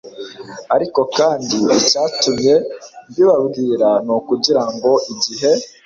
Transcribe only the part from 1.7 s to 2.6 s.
icyatumye